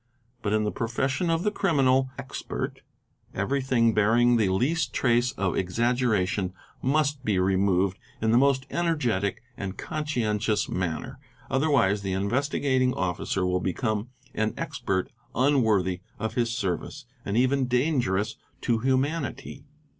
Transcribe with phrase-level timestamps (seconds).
[0.41, 2.81] But in the profession of the criminal expert
[3.35, 9.43] every thing bearing the least trace of exaggeration must be removed in the most energetic
[9.55, 11.19] and conscientious manner;
[11.51, 18.37] otherwise, the Investigating Officer will become an expert unworthy of his service and even dangerous
[18.61, 19.65] to humanity.